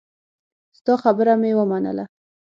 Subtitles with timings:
[0.77, 2.03] ستا خبره مې ومنله.